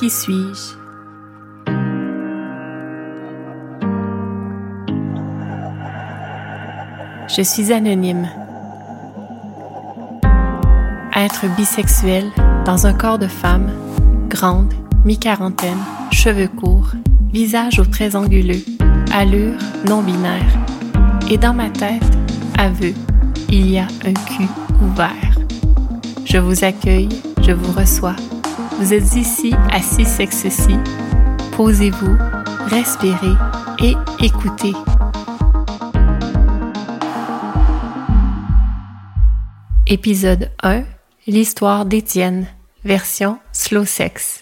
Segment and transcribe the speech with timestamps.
[0.00, 0.78] Qui suis-je?
[7.28, 8.26] Je suis anonyme.
[11.14, 12.24] Être bisexuel
[12.64, 13.70] dans un corps de femme,
[14.30, 14.72] grande,
[15.04, 15.76] mi-quarantaine,
[16.10, 16.92] cheveux courts,
[17.30, 18.64] visage aux traits anguleux,
[19.12, 20.58] allure non binaire.
[21.30, 22.00] Et dans ma tête,
[22.58, 22.94] aveu,
[23.50, 24.48] il y a un cul
[24.80, 25.38] ouvert.
[26.24, 27.10] Je vous accueille,
[27.42, 28.16] je vous reçois.
[28.80, 30.74] Vous êtes ici, assis sexe-ci.
[31.52, 32.16] Posez-vous,
[32.68, 33.34] respirez
[33.78, 33.94] et
[34.24, 34.72] écoutez.
[39.86, 40.84] Épisode 1
[41.26, 42.46] L'histoire d'Étienne,
[42.82, 44.39] version slow sex.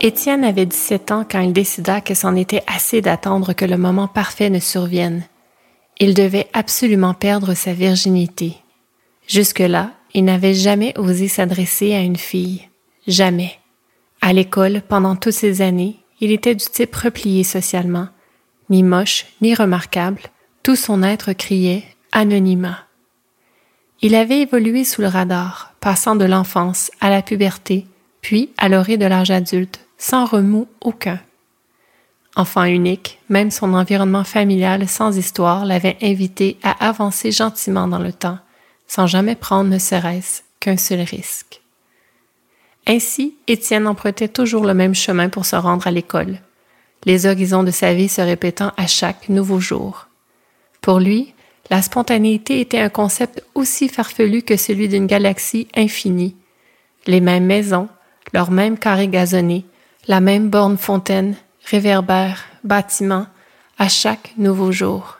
[0.00, 4.08] Étienne avait 17 ans quand il décida que c'en était assez d'attendre que le moment
[4.08, 5.24] parfait ne survienne.
[5.98, 8.58] Il devait absolument perdre sa virginité.
[9.26, 12.68] Jusque-là, il n'avait jamais osé s'adresser à une fille.
[13.06, 13.58] Jamais.
[14.20, 18.08] À l'école, pendant toutes ces années, il était du type replié socialement.
[18.68, 20.20] Ni moche, ni remarquable,
[20.62, 22.78] tout son être criait anonymat.
[24.02, 27.86] Il avait évolué sous le radar, passant de l'enfance à la puberté,
[28.20, 31.20] puis à l'orée de l'âge adulte, sans remous aucun.
[32.36, 38.12] Enfant unique, même son environnement familial sans histoire l'avait invité à avancer gentiment dans le
[38.12, 38.38] temps,
[38.86, 41.62] sans jamais prendre ne serait-ce qu'un seul risque.
[42.86, 46.40] Ainsi, Étienne empruntait toujours le même chemin pour se rendre à l'école,
[47.06, 50.08] les horizons de sa vie se répétant à chaque nouveau jour.
[50.82, 51.34] Pour lui,
[51.70, 56.36] la spontanéité était un concept aussi farfelu que celui d'une galaxie infinie.
[57.06, 57.88] Les mêmes maisons,
[58.32, 59.64] leurs mêmes carrés gazonnés,
[60.08, 63.26] la même borne fontaine, réverbère, bâtiment,
[63.78, 65.18] à chaque nouveau jour.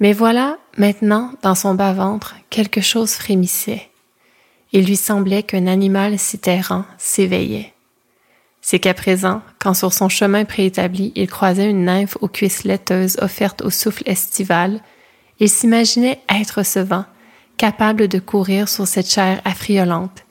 [0.00, 3.88] Mais voilà, maintenant, dans son bas-ventre, quelque chose frémissait.
[4.72, 7.72] Il lui semblait qu'un animal si terrant s'éveillait.
[8.60, 13.18] C'est qu'à présent, quand sur son chemin préétabli, il croisait une nymphe aux cuisses laiteuses
[13.20, 14.80] offerte au souffle estival,
[15.40, 17.04] il s'imaginait être ce vent,
[17.56, 20.24] capable de courir sur cette chair affriolante,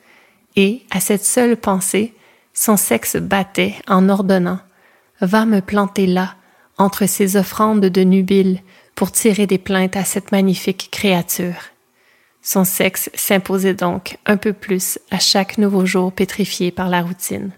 [0.56, 2.14] et, à cette seule pensée,
[2.54, 4.60] son sexe battait en ordonnant
[5.20, 6.34] Va me planter là,
[6.78, 8.60] entre ces offrandes de nubiles,
[8.96, 11.70] pour tirer des plaintes à cette magnifique créature.
[12.42, 17.52] Son sexe s'imposait donc un peu plus à chaque nouveau jour pétrifié par la routine.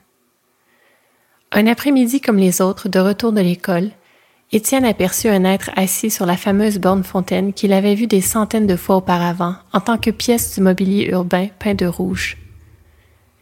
[1.52, 3.90] Un après-midi comme les autres, de retour de l'école,
[4.52, 8.66] Étienne aperçut un être assis sur la fameuse borne fontaine qu'il avait vue des centaines
[8.66, 12.36] de fois auparavant en tant que pièce du mobilier urbain peint de rouge.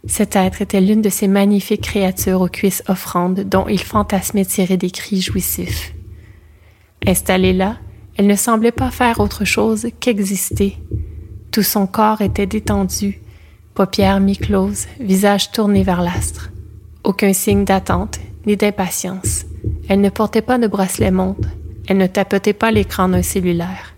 [0.07, 4.77] Cet être était l'une de ces magnifiques créatures aux cuisses offrandes dont il fantasmait tirer
[4.77, 5.95] des cris jouissifs.
[7.07, 7.77] Installée là,
[8.17, 10.77] elle ne semblait pas faire autre chose qu'exister.
[11.51, 13.21] Tout son corps était détendu,
[13.75, 16.51] paupières mi-closes, visage tourné vers l'astre.
[17.05, 19.45] Aucun signe d'attente ni d'impatience.
[19.89, 21.49] Elle ne portait pas de bracelet montre.
[21.89, 23.95] Elle ne tapotait pas l'écran d'un cellulaire.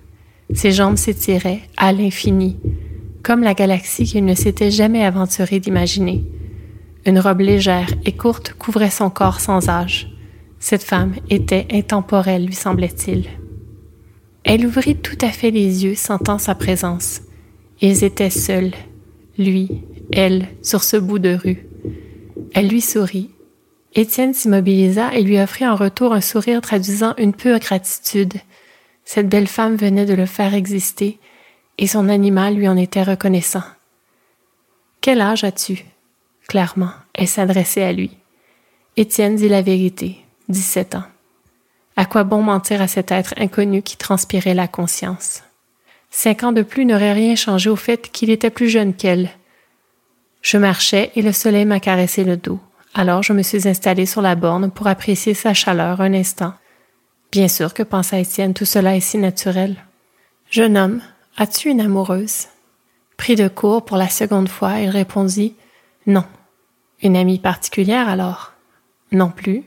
[0.53, 2.59] Ses jambes s'étiraient à l'infini,
[3.25, 6.25] comme la galaxie qu'il ne s'était jamais aventuré d'imaginer.
[7.07, 10.15] Une robe légère et courte couvrait son corps sans âge.
[10.61, 13.25] Cette femme était intemporelle, lui semblait-il.
[14.45, 17.23] Elle ouvrit tout à fait les yeux, sentant sa présence.
[17.81, 18.73] Ils étaient seuls,
[19.39, 19.69] lui,
[20.13, 21.67] elle, sur ce bout de rue.
[22.53, 23.31] Elle lui sourit.
[23.95, 28.35] Étienne s'immobilisa et lui offrit en retour un sourire traduisant une pure gratitude.
[29.05, 31.19] Cette belle femme venait de le faire exister,
[31.79, 33.65] et son animal lui en était reconnaissant.
[35.01, 35.85] Quel âge as-tu?
[36.49, 38.17] Clairement, elle s'adressait à lui.
[38.97, 40.19] Étienne dit la vérité,
[40.49, 41.05] dix-sept ans.
[41.97, 45.43] À quoi bon mentir à cet être inconnu qui transpirait la conscience?
[46.11, 49.31] Cinq ans de plus n'auraient rien changé au fait qu'il était plus jeune qu'elle.
[50.43, 52.61] Je marchais et le soleil m'a caressé le dos.
[52.95, 56.55] Alors je me suis installée sur la borne pour apprécier sa chaleur un instant.
[57.33, 59.77] Bien sûr que pensa Étienne, tout cela est si naturel.
[60.51, 61.01] Jeune homme,
[61.37, 62.47] As-tu une amoureuse?
[63.17, 65.57] Pris de court pour la seconde fois, il répondit
[66.07, 66.25] Non.
[67.03, 68.53] Une amie particulière alors?
[69.11, 69.65] Non plus.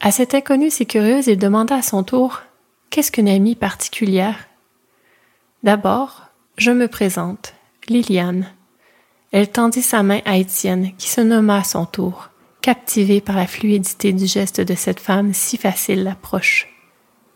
[0.00, 2.42] À cette inconnue si curieuse, il demanda à son tour
[2.90, 4.36] Qu'est-ce qu'une amie particulière?
[5.62, 6.26] D'abord,
[6.58, 7.54] je me présente,
[7.88, 8.46] Liliane.
[9.32, 12.28] Elle tendit sa main à Étienne, qui se nomma à son tour,
[12.60, 16.68] captivé par la fluidité du geste de cette femme si facile d'approche.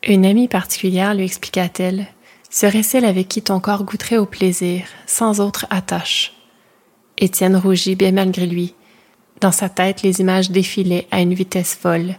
[0.07, 2.07] Une amie particulière, lui expliqua-t-elle,
[2.51, 6.35] serait celle avec qui ton corps goûterait au plaisir, sans autre attache.
[7.17, 8.75] Étienne rougit bien malgré lui.
[9.41, 12.17] Dans sa tête, les images défilaient à une vitesse folle.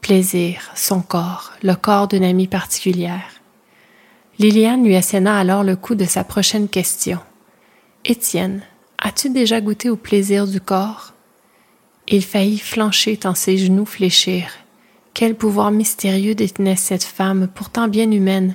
[0.00, 3.40] Plaisir, son corps, le corps d'une amie particulière.
[4.38, 7.18] Liliane lui asséna alors le coup de sa prochaine question.
[8.04, 8.62] Étienne,
[8.98, 11.12] as-tu déjà goûté au plaisir du corps?
[12.08, 14.52] Il faillit flancher tant ses genoux fléchirent.
[15.14, 18.54] Quel pouvoir mystérieux détenait cette femme, pourtant bien humaine.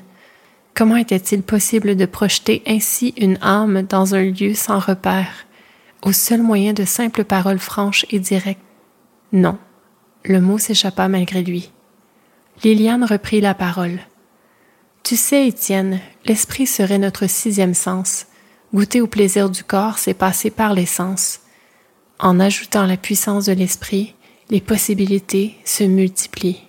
[0.74, 5.46] Comment était-il possible de projeter ainsi une âme dans un lieu sans repère,
[6.02, 8.62] au seul moyen de simples paroles franches et directes?
[9.34, 9.58] Non,
[10.24, 11.72] le mot s'échappa malgré lui.
[12.64, 14.00] Liliane reprit la parole.
[15.04, 18.28] Tu sais, Étienne, l'esprit serait notre sixième sens.
[18.74, 21.42] Goûter au plaisir du corps, c'est passer par les sens.
[22.20, 24.16] En ajoutant la puissance de l'esprit,
[24.50, 26.62] les possibilités se multiplient.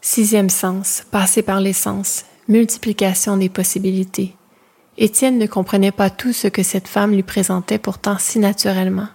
[0.00, 4.34] Sixième sens, passer par les sens, multiplication des possibilités.
[4.96, 9.08] Étienne ne comprenait pas tout ce que cette femme lui présentait pourtant si naturellement.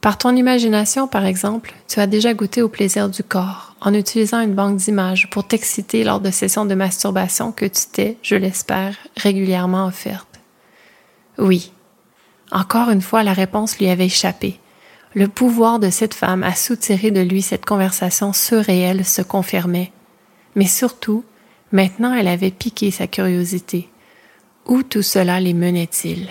[0.00, 4.40] Par ton imagination, par exemple, tu as déjà goûté au plaisir du corps en utilisant
[4.40, 8.96] une banque d'images pour t'exciter lors de sessions de masturbation que tu t'es, je l'espère,
[9.16, 10.40] régulièrement offertes.
[11.38, 11.72] Oui.
[12.52, 14.60] Encore une fois, la réponse lui avait échappé.
[15.14, 19.92] Le pouvoir de cette femme à soutirer de lui cette conversation surréelle se confirmait.
[20.54, 21.24] Mais surtout,
[21.74, 23.90] maintenant elle avait piqué sa curiosité.
[24.64, 26.30] Où tout cela les menait-il?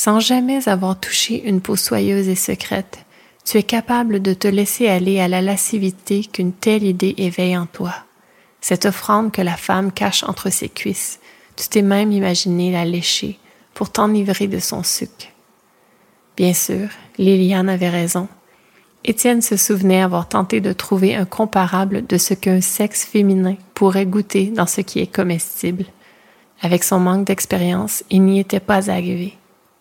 [0.00, 3.04] sans jamais avoir touché une peau soyeuse et secrète,
[3.44, 7.66] tu es capable de te laisser aller à la lascivité qu'une telle idée éveille en
[7.66, 7.94] toi.
[8.62, 11.20] Cette offrande que la femme cache entre ses cuisses,
[11.54, 13.38] tu t'es même imaginé la lécher
[13.74, 15.26] pour t'enivrer de son sucre.
[16.34, 18.26] Bien sûr, Liliane avait raison.
[19.04, 24.04] Étienne se souvenait avoir tenté de trouver un comparable de ce qu'un sexe féminin pourrait
[24.04, 25.86] goûter dans ce qui est comestible.
[26.60, 29.38] Avec son manque d'expérience, il n'y était pas arrivé.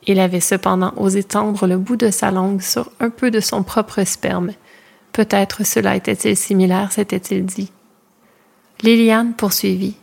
[0.07, 3.61] Il avait cependant osé tendre le bout de sa langue sur un peu de son
[3.61, 4.51] propre sperme.
[5.11, 7.73] Peut-être cela était-il similaire, s'était-il dit.
[8.83, 9.97] Liliane poursuivit.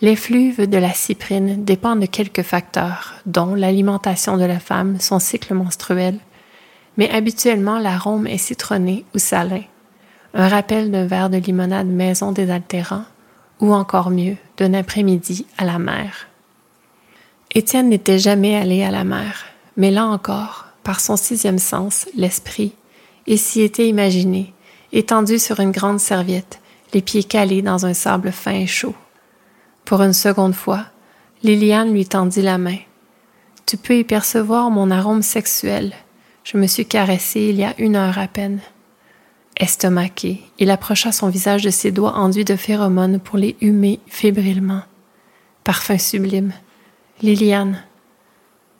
[0.00, 5.54] L'effluve de la cyprine dépend de quelques facteurs, dont l'alimentation de la femme, son cycle
[5.54, 6.20] menstruel,
[6.96, 9.62] mais habituellement l'arôme est citronné ou salin,
[10.34, 13.04] un rappel d'un verre de limonade maison désaltérant,
[13.60, 16.26] ou encore mieux, d'un après-midi à la mer.
[17.54, 19.44] Étienne n'était jamais allé à la mer,
[19.76, 22.72] mais là encore, par son sixième sens, l'esprit,
[23.26, 24.52] il s'y était imaginé,
[24.92, 26.60] étendu sur une grande serviette,
[26.92, 28.94] les pieds calés dans un sable fin et chaud.
[29.84, 30.86] Pour une seconde fois,
[31.42, 32.78] Liliane lui tendit la main.
[33.66, 35.92] Tu peux y percevoir mon arôme sexuel.
[36.44, 38.60] Je me suis caressé il y a une heure à peine.
[39.56, 44.82] Estomaqué, il approcha son visage de ses doigts enduits de phéromones pour les humer fébrilement.
[45.62, 46.52] Parfum sublime.
[47.20, 47.82] Liliane,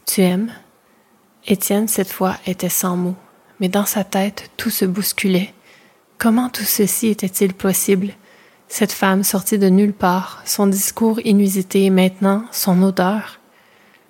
[0.07, 0.53] tu aimes?
[1.47, 3.17] Étienne, cette fois, était sans mots,
[3.61, 5.53] mais dans sa tête, tout se bousculait.
[6.19, 8.13] Comment tout ceci était-il possible?
[8.69, 13.39] Cette femme sortie de nulle part, son discours inusité et maintenant son odeur?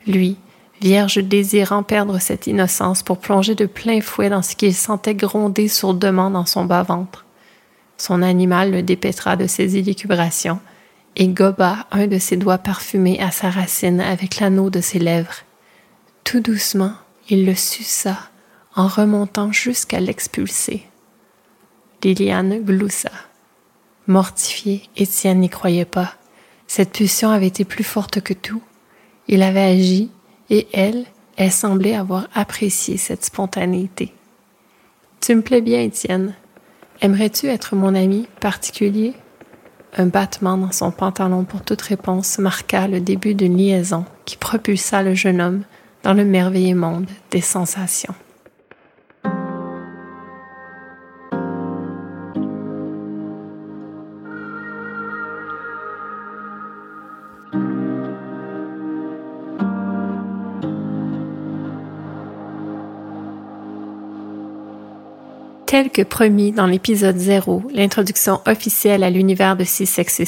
[0.06, 0.36] Lui,
[0.82, 5.68] vierge désirant perdre cette innocence pour plonger de plein fouet dans ce qu'il sentait gronder
[5.68, 7.24] sourdement dans son bas-ventre.
[7.98, 10.58] Son animal le dépêtra de ses élucubrations
[11.14, 15.36] et goba un de ses doigts parfumés à sa racine avec l'anneau de ses lèvres.
[16.24, 16.94] Tout doucement,
[17.28, 18.18] il le suça
[18.74, 20.82] en remontant jusqu'à l'expulser.
[22.02, 23.12] Liliane gloussa.
[24.08, 26.14] Mortifié, Étienne n'y croyait pas.
[26.66, 28.62] Cette pulsion avait été plus forte que tout.
[29.28, 30.10] Il avait agi,
[30.52, 31.06] et elle,
[31.36, 34.12] elle semblait avoir apprécié cette spontanéité.
[35.20, 36.34] Tu me plais bien, Étienne.
[37.00, 39.14] Aimerais-tu être mon ami particulier?
[39.96, 45.02] Un battement dans son pantalon pour toute réponse marqua le début d'une liaison qui propulsa
[45.02, 45.62] le jeune homme
[46.02, 48.14] dans le merveilleux monde des sensations.
[65.72, 70.20] Tel que promis dans l'épisode 0, l'introduction officielle à l'univers de Six Sex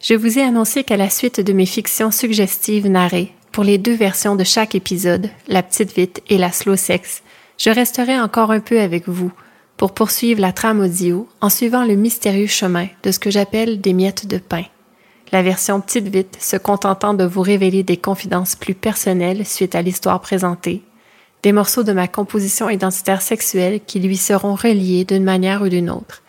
[0.00, 3.96] je vous ai annoncé qu'à la suite de mes fictions suggestives narrées, pour les deux
[3.96, 7.24] versions de chaque épisode, la petite vite et la slow sex,
[7.58, 9.32] je resterai encore un peu avec vous
[9.76, 13.92] pour poursuivre la trame audio en suivant le mystérieux chemin de ce que j'appelle des
[13.92, 14.66] miettes de pain.
[15.32, 19.82] La version petite vite se contentant de vous révéler des confidences plus personnelles suite à
[19.82, 20.84] l'histoire présentée
[21.42, 25.90] des morceaux de ma composition identitaire sexuelle qui lui seront reliés d'une manière ou d'une
[25.90, 26.22] autre,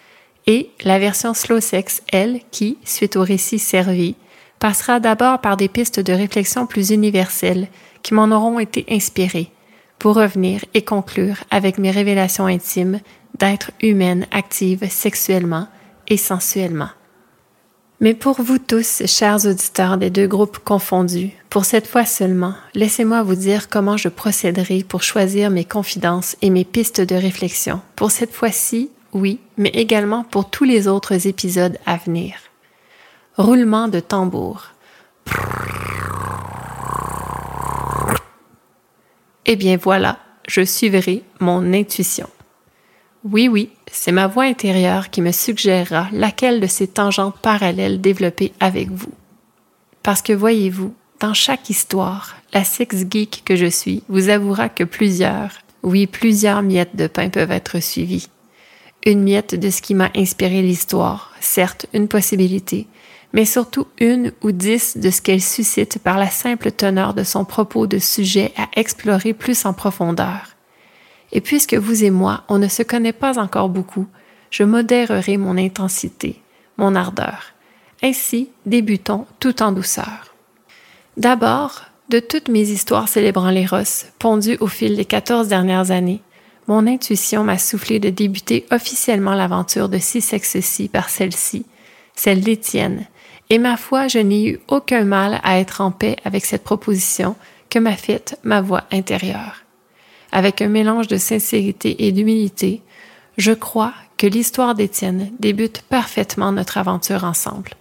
[0.48, 4.15] et la version slow sex, elle, qui, suite au récit servi,
[4.60, 7.68] passera d'abord par des pistes de réflexion plus universelles
[8.03, 9.51] qui m'en auront été inspirées,
[10.00, 13.00] pour revenir et conclure avec mes révélations intimes
[13.38, 15.68] d'être humaine active sexuellement
[16.08, 16.89] et sensuellement.
[18.03, 23.22] Mais pour vous tous, chers auditeurs des deux groupes confondus, pour cette fois seulement, laissez-moi
[23.22, 27.79] vous dire comment je procéderai pour choisir mes confidences et mes pistes de réflexion.
[27.96, 32.34] Pour cette fois-ci, oui, mais également pour tous les autres épisodes à venir.
[33.38, 34.72] Roulement de tambour.
[39.46, 40.17] Eh bien voilà,
[40.48, 42.29] je suivrai mon intuition.
[43.23, 48.51] Oui, oui, c'est ma voix intérieure qui me suggérera laquelle de ces tangentes parallèles développer
[48.59, 49.13] avec vous.
[50.01, 54.83] Parce que voyez-vous, dans chaque histoire, la sex geek que je suis vous avouera que
[54.83, 55.51] plusieurs,
[55.83, 58.27] oui, plusieurs miettes de pain peuvent être suivies.
[59.05, 62.87] Une miette de ce qui m'a inspiré l'histoire, certes une possibilité,
[63.33, 67.45] mais surtout une ou dix de ce qu'elle suscite par la simple teneur de son
[67.45, 70.50] propos de sujet à explorer plus en profondeur.
[71.31, 74.07] Et puisque vous et moi, on ne se connaît pas encore beaucoup,
[74.50, 76.41] je modérerai mon intensité,
[76.77, 77.53] mon ardeur.
[78.03, 80.35] Ainsi, débutons tout en douceur.
[81.17, 86.21] D'abord, de toutes mes histoires célébrant l'éros, pondues au fil des quatorze dernières années,
[86.67, 91.65] mon intuition m'a soufflé de débuter officiellement l'aventure de six sexes-ci par celle-ci,
[92.15, 93.05] celle d'Étienne,
[93.50, 97.35] et ma foi, je n'ai eu aucun mal à être en paix avec cette proposition
[97.69, 99.63] que m'a faite ma voix intérieure
[100.31, 102.81] avec un mélange de sincérité et d'humilité,
[103.38, 107.71] je crois que l'histoire d'Étienne débute parfaitement notre aventure ensemble.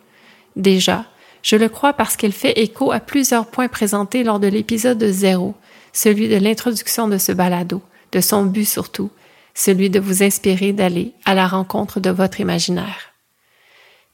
[0.57, 1.05] Déjà,
[1.43, 5.55] je le crois parce qu'elle fait écho à plusieurs points présentés lors de l'épisode zéro,
[5.93, 9.11] celui de l'introduction de ce balado, de son but surtout,
[9.55, 13.13] celui de vous inspirer d'aller à la rencontre de votre imaginaire.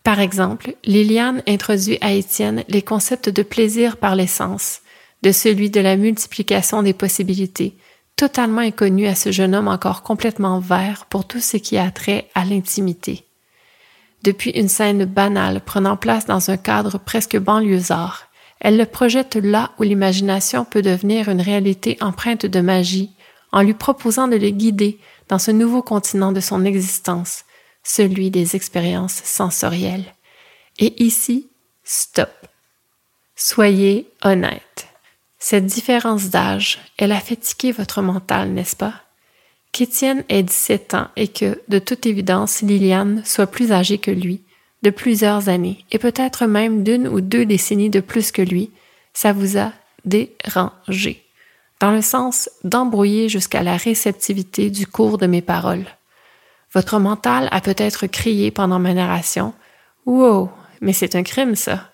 [0.02, 4.80] Par exemple, Liliane introduit à Étienne les concepts de plaisir par l'essence,
[5.22, 7.74] de celui de la multiplication des possibilités,
[8.16, 12.28] totalement inconnu à ce jeune homme encore complètement vert pour tout ce qui a trait
[12.34, 13.24] à l'intimité.
[14.22, 18.28] Depuis une scène banale prenant place dans un cadre presque banlieusard,
[18.60, 23.10] elle le projette là où l'imagination peut devenir une réalité empreinte de magie,
[23.52, 27.44] en lui proposant de le guider dans ce nouveau continent de son existence,
[27.82, 30.14] celui des expériences sensorielles.
[30.78, 31.48] Et ici,
[31.84, 32.30] stop.
[33.36, 34.65] Soyez honnête.
[35.48, 38.94] Cette différence d'âge, elle a fatigué votre mental, n'est-ce pas?
[39.70, 44.42] Qu'Étienne ait 17 ans et que, de toute évidence, Liliane soit plus âgée que lui,
[44.82, 48.72] de plusieurs années, et peut-être même d'une ou deux décennies de plus que lui,
[49.12, 49.70] ça vous a
[50.04, 51.24] dérangé,
[51.78, 55.86] dans le sens d'embrouiller jusqu'à la réceptivité du cours de mes paroles.
[56.72, 59.54] Votre mental a peut-être crié pendant ma narration
[60.06, 60.50] Wow,
[60.80, 61.92] mais c'est un crime, ça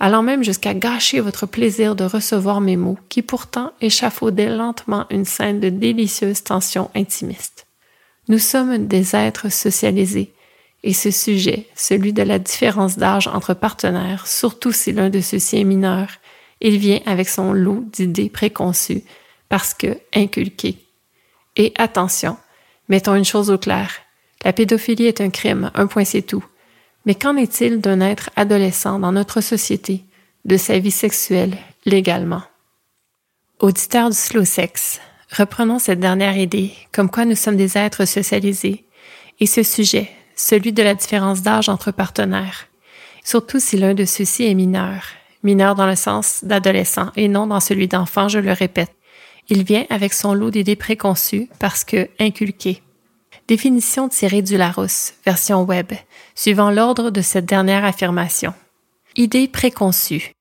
[0.00, 5.24] allant même jusqu'à gâcher votre plaisir de recevoir mes mots, qui pourtant échafaudaient lentement une
[5.24, 7.66] scène de délicieuse tension intimiste.
[8.28, 10.32] Nous sommes des êtres socialisés,
[10.82, 15.58] et ce sujet, celui de la différence d'âge entre partenaires, surtout si l'un de ceux-ci
[15.58, 16.08] est mineur,
[16.60, 19.04] il vient avec son lot d'idées préconçues,
[19.48, 20.78] parce que inculquées.
[21.56, 22.36] Et attention,
[22.88, 23.90] mettons une chose au clair,
[24.44, 26.44] la pédophilie est un crime, un point c'est tout.
[27.06, 30.04] Mais qu'en est-il d'un être adolescent dans notre société,
[30.44, 32.42] de sa vie sexuelle légalement?
[33.60, 38.84] Auditeur du slow sex, reprenons cette dernière idée, comme quoi nous sommes des êtres socialisés,
[39.40, 42.66] et ce sujet, celui de la différence d'âge entre partenaires,
[43.22, 45.04] surtout si l'un de ceux-ci est mineur,
[45.42, 48.94] mineur dans le sens d'adolescent et non dans celui d'enfant, je le répète.
[49.48, 52.82] Il vient avec son lot d'idées préconçues parce que inculqué.
[53.46, 55.92] Définition tirée du Larousse, version web,
[56.34, 58.54] suivant l'ordre de cette dernière affirmation.
[59.16, 60.32] Idée préconçue.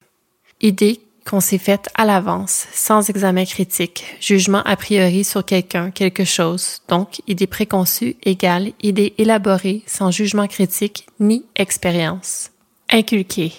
[0.61, 6.25] Idée qu'on s'est faite à l'avance, sans examen critique, jugement a priori sur quelqu'un, quelque
[6.25, 6.81] chose.
[6.89, 12.51] Donc, idée préconçue égale idée élaborée sans jugement critique ni expérience.
[12.89, 13.53] Inculquer.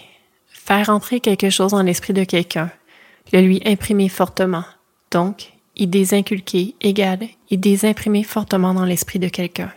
[0.49, 2.71] Faire entrer quelque chose dans l'esprit de quelqu'un.
[3.33, 4.65] Le lui imprimer fortement.
[5.11, 9.73] Donc, idées inculquées égale idées imprimées fortement dans l'esprit de quelqu'un.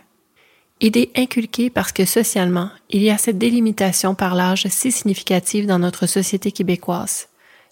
[0.80, 5.80] Idées inculquées parce que socialement, il y a cette délimitation par l'âge si significative dans
[5.80, 7.28] notre société québécoise,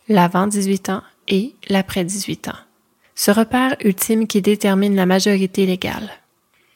[0.08, 2.58] l'avant 18 ans et l'après 18 ans.
[3.14, 6.10] Ce repère ultime qui détermine la majorité légale.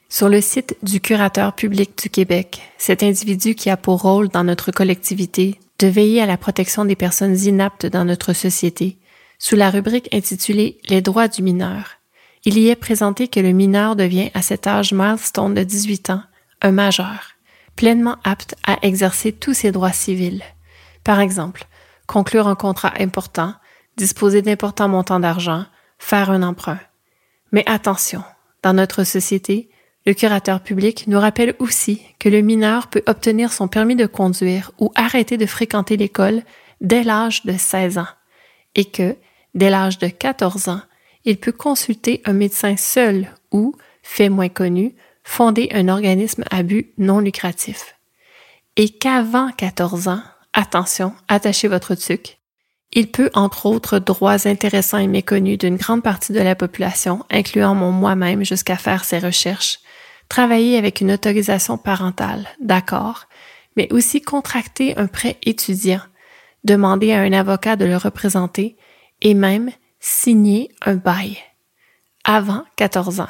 [0.09, 4.45] Sur le site du curateur public du Québec, cet individu qui a pour rôle dans
[4.45, 8.97] notre collectivité de veiller à la protection des personnes inaptes dans notre société
[9.39, 12.00] sous la rubrique intitulée Les droits du mineur.
[12.44, 16.23] Il y est présenté que le mineur devient à cet âge milestone de 18 ans
[16.62, 17.32] un majeur,
[17.76, 20.42] pleinement apte à exercer tous ses droits civils.
[21.04, 21.66] Par exemple,
[22.06, 23.54] conclure un contrat important,
[23.97, 25.66] disposer d'importants montants d'argent,
[25.99, 26.80] faire un emprunt.
[27.52, 28.23] Mais attention,
[28.62, 29.68] dans notre société,
[30.06, 34.73] le curateur public nous rappelle aussi que le mineur peut obtenir son permis de conduire
[34.78, 36.42] ou arrêter de fréquenter l'école
[36.80, 38.09] dès l'âge de 16 ans
[38.75, 39.16] et que,
[39.54, 40.80] dès l'âge de 14 ans,
[41.25, 46.93] il peut consulter un médecin seul ou, fait moins connu, fonder un organisme à but
[46.99, 47.97] non lucratif.
[48.77, 50.23] Et qu'avant 14 ans,
[50.53, 52.39] attention, attachez votre tuque,
[52.93, 57.75] il peut, entre autres droits intéressants et méconnus d'une grande partie de la population, incluant
[57.75, 59.79] mon moi-même jusqu'à faire ses recherches,
[60.29, 63.27] travailler avec une autorisation parentale, d'accord,
[63.77, 66.00] mais aussi contracter un prêt étudiant,
[66.65, 68.77] demander à un avocat de le représenter
[69.23, 71.38] et même signer un bail
[72.25, 73.28] avant 14 ans.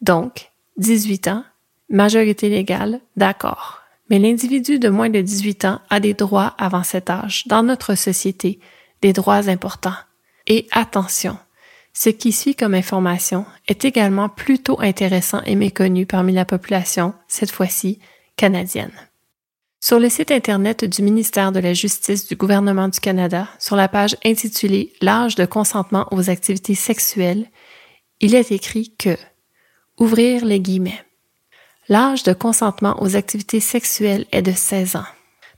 [0.00, 1.44] Donc, 18 ans,
[1.88, 3.80] majorité légale, d'accord.
[4.10, 7.94] Mais l'individu de moins de 18 ans a des droits avant cet âge dans notre
[7.94, 8.60] société,
[9.02, 9.96] des droits importants.
[10.46, 11.38] Et attention,
[11.92, 17.52] ce qui suit comme information est également plutôt intéressant et méconnu parmi la population, cette
[17.52, 17.98] fois-ci
[18.36, 18.92] canadienne.
[19.86, 23.86] Sur le site Internet du ministère de la Justice du gouvernement du Canada, sur la
[23.86, 27.44] page intitulée L'âge de consentement aux activités sexuelles,
[28.20, 29.14] il est écrit que
[29.98, 31.04] Ouvrir les guillemets.
[31.90, 35.04] L'âge de consentement aux activités sexuelles est de 16 ans.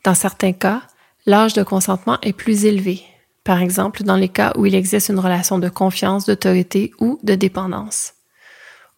[0.02, 0.83] Dans certains cas,
[1.25, 3.04] l'âge de consentement est plus élevé,
[3.45, 7.37] par exemple dans les cas où il existe une relation de confiance, d'autorité ou de
[7.37, 8.14] dépendance.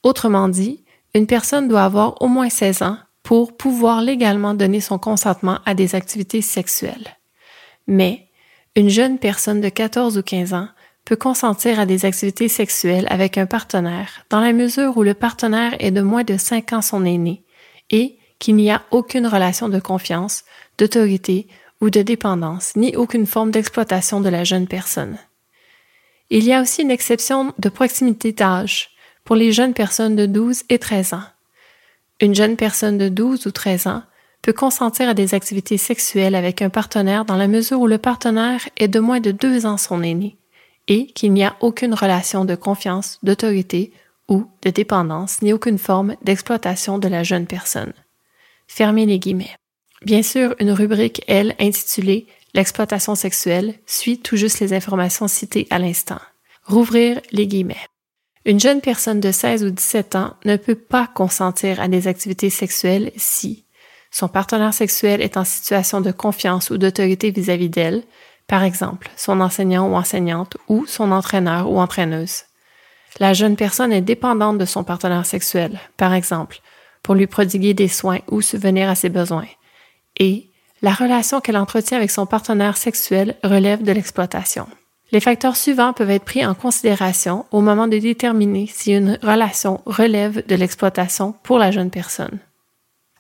[0.02, 0.82] Autrement dit,
[1.14, 2.97] une personne doit avoir au moins 16 ans
[3.28, 7.18] pour pouvoir légalement donner son consentement à des activités sexuelles.
[7.87, 8.28] Mais
[8.75, 10.68] une jeune personne de 14 ou 15 ans
[11.04, 15.76] peut consentir à des activités sexuelles avec un partenaire dans la mesure où le partenaire
[15.78, 17.44] est de moins de 5 ans son aîné
[17.90, 20.45] et qu'il n'y a aucune relation de confiance,
[20.78, 21.49] d'autorité
[21.82, 25.19] ou de dépendance, ni aucune forme d'exploitation de la jeune personne.
[26.30, 28.88] Il y a aussi une exception de proximité d'âge
[29.23, 31.25] pour les jeunes personnes de 12 et 13 ans.
[32.21, 34.02] Une jeune personne de 12 ou 13 ans
[34.43, 38.69] peut consentir à des activités sexuelles avec un partenaire dans la mesure où le partenaire
[38.76, 40.37] est de moins de 2 ans son aîné
[40.89, 43.93] et qu'il n'y a aucune relation de confiance, d'autorité
[44.28, 47.93] ou de dépendance, ni aucune forme d'exploitation de la jeune personne.
[48.67, 49.57] Fermez les guillemets.
[50.04, 55.78] Bien sûr, une rubrique, elle, intitulée L'exploitation sexuelle suit tout juste les informations citées à
[55.78, 56.21] l'instant.
[56.65, 57.76] Rouvrir les guillemets.
[58.49, 62.49] Une jeune personne de 16 ou 17 ans ne peut pas consentir à des activités
[62.49, 63.67] sexuelles si
[64.11, 68.04] son partenaire sexuel est en situation de confiance ou d'autorité vis-à-vis d'elle,
[68.47, 72.45] par exemple son enseignant ou enseignante ou son entraîneur ou entraîneuse.
[73.21, 76.63] La jeune personne est dépendante de son partenaire sexuel, par exemple,
[77.02, 79.45] pour lui prodiguer des soins ou subvenir à ses besoins
[80.17, 80.49] et
[80.80, 84.67] la relation qu'elle entretient avec son partenaire sexuel relève de l'exploitation.
[85.10, 89.80] Les facteurs suivants peuvent être pris en considération au moment de déterminer si une relation
[89.86, 92.38] relève de l'exploitation pour la jeune personne.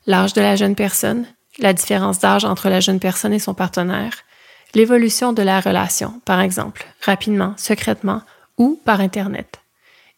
[0.06, 1.26] L'âge de la jeune personne,
[1.58, 4.12] la différence d'âge entre la jeune personne et son partenaire,
[4.74, 8.20] l'évolution de la relation, par exemple, rapidement, secrètement
[8.58, 9.60] ou par Internet,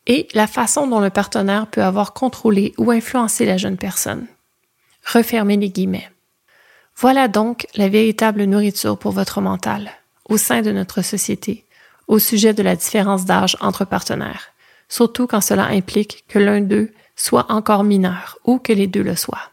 [0.06, 4.26] et la façon dont le partenaire peut avoir contrôlé ou influencé la jeune personne.
[5.06, 6.10] Refermez les guillemets.
[6.96, 9.90] Voilà donc la véritable nourriture pour votre mental,
[10.30, 11.66] au sein de notre société,
[12.08, 14.52] au sujet de la différence d'âge entre partenaires,
[14.88, 19.16] surtout quand cela implique que l'un d'eux soit encore mineur ou que les deux le
[19.16, 19.50] soient.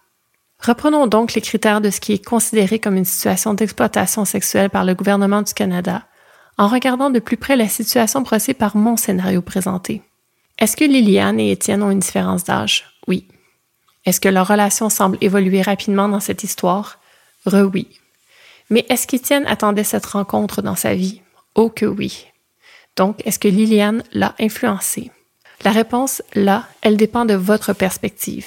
[0.60, 4.86] Reprenons donc les critères de ce qui est considéré comme une situation d'exploitation sexuelle par
[4.86, 6.04] le gouvernement du Canada,
[6.58, 10.02] en regardant de plus près la situation brossée par mon scénario présenté.
[10.58, 12.86] Est-ce que Liliane et Étienne ont une différence d'âge?
[13.08, 13.28] Oui.
[14.06, 17.00] Est-ce que leur relation semble évoluer rapidement dans cette histoire?
[17.46, 17.88] oui.
[18.70, 21.22] Mais est-ce qu'Étienne attendait cette rencontre dans sa vie?
[21.56, 22.28] Oh que oui.
[22.96, 25.12] Donc, est-ce que Liliane l'a influencé?
[25.64, 28.46] La réponse, là, elle dépend de votre perspective,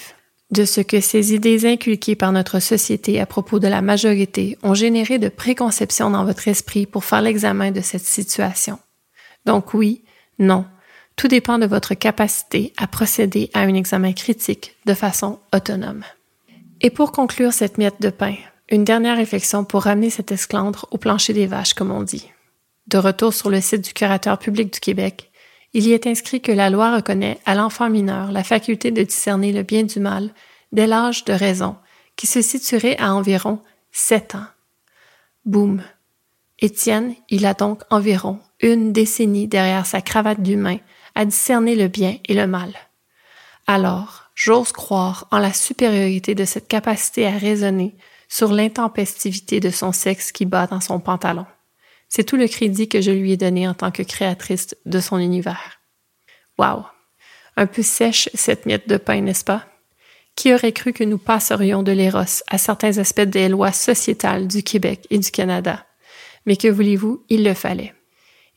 [0.50, 4.74] de ce que ces idées inculquées par notre société à propos de la majorité ont
[4.74, 8.78] généré de préconceptions dans votre esprit pour faire l'examen de cette situation.
[9.46, 10.02] Donc oui,
[10.38, 10.64] non,
[11.16, 16.04] tout dépend de votre capacité à procéder à un examen critique de façon autonome.
[16.80, 18.37] Et pour conclure cette miette de pain,
[18.70, 22.30] une dernière réflexion pour ramener cet esclandre au plancher des vaches, comme on dit.
[22.87, 25.30] De retour sur le site du curateur public du Québec,
[25.72, 29.52] il y est inscrit que la loi reconnaît à l'enfant mineur la faculté de discerner
[29.52, 30.30] le bien du mal
[30.72, 31.76] dès l'âge de raison,
[32.16, 33.61] qui se situerait à environ
[33.92, 34.46] sept ans.
[35.44, 35.83] Boum.
[36.59, 40.78] Étienne, il a donc environ une décennie derrière sa cravate d'humain
[41.14, 42.72] à discerner le bien et le mal.
[43.66, 47.96] Alors, j'ose croire en la supériorité de cette capacité à raisonner
[48.31, 51.45] sur l'intempestivité de son sexe qui bat dans son pantalon.
[52.09, 55.19] C'est tout le crédit que je lui ai donné en tant que créatrice de son
[55.19, 55.81] univers.
[56.57, 56.85] Wow!
[57.57, 59.66] Un peu sèche cette miette de pain, n'est-ce pas?
[60.37, 64.62] Qui aurait cru que nous passerions de l'éros à certains aspects des lois sociétales du
[64.62, 65.85] Québec et du Canada?
[66.47, 67.95] Mais que voulez-vous, il le fallait.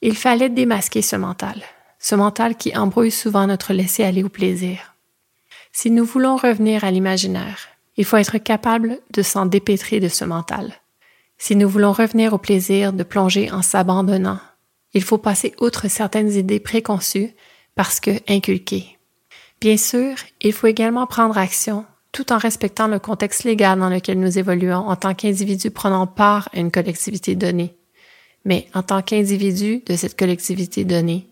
[0.02, 1.62] Il fallait démasquer ce mental,
[2.00, 4.96] ce mental qui embrouille souvent notre laisser-aller au plaisir.
[5.72, 10.26] Si nous voulons revenir à l'imaginaire, il faut être capable de s'en dépêtrer de ce
[10.26, 10.74] mental.
[11.38, 14.40] Si nous voulons revenir au plaisir de plonger en s'abandonnant,
[14.94, 17.34] il faut passer outre certaines idées préconçues
[17.76, 18.98] parce que inculquées.
[19.60, 24.20] Bien sûr, il faut également prendre action tout en respectant le contexte légal dans lequel
[24.20, 27.76] nous évoluons en tant qu'individus prenant part à une collectivité donnée.
[28.46, 31.28] Mais en tant qu'individu de cette collectivité donnée,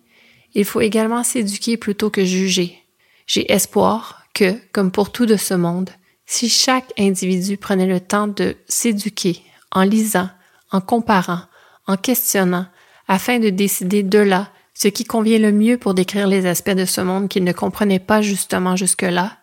[0.53, 2.79] il faut également s'éduquer plutôt que juger.
[3.27, 5.91] J'ai espoir que, comme pour tout de ce monde,
[6.31, 10.29] si chaque individu prenait le temps de s'éduquer en lisant,
[10.71, 11.41] en comparant,
[11.87, 12.67] en questionnant,
[13.09, 16.85] afin de décider de là ce qui convient le mieux pour décrire les aspects de
[16.85, 19.39] ce monde qu'il ne comprenait pas justement jusque-là,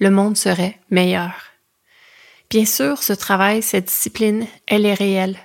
[0.00, 1.32] le monde serait meilleur.
[2.50, 5.38] Bien sûr, ce travail, cette discipline, elle est réelle.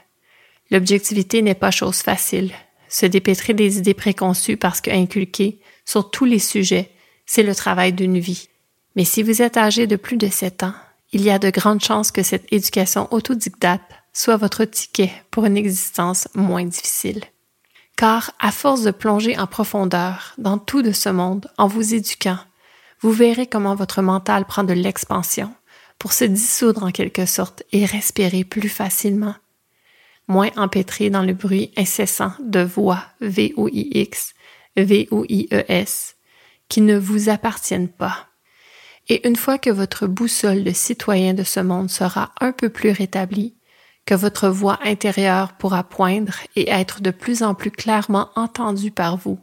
[0.71, 2.51] L'objectivité n'est pas chose facile.
[2.89, 6.89] Se dépêtrer des idées préconçues parce que inculquées sur tous les sujets,
[7.27, 8.49] c'est le travail d'une vie.
[8.95, 10.73] Mais si vous êtes âgé de plus de sept ans,
[11.17, 15.57] il y a de grandes chances que cette éducation autodidacte soit votre ticket pour une
[15.57, 17.23] existence moins difficile.
[17.95, 22.37] Car à force de plonger en profondeur dans tout de ce monde en vous éduquant,
[23.01, 25.51] vous verrez comment votre mental prend de l'expansion
[25.97, 29.33] pour se dissoudre en quelque sorte et respirer plus facilement.
[30.27, 34.35] Moins empêtré dans le bruit incessant de voix V-O-I-X,
[34.75, 36.15] V-O-I-E-S,
[36.69, 38.26] qui ne vous appartiennent pas.
[39.09, 42.91] Et une fois que votre boussole de citoyen de ce monde sera un peu plus
[42.91, 43.55] rétablie,
[44.05, 49.17] que votre voix intérieure pourra poindre et être de plus en plus clairement entendue par
[49.17, 49.39] vous,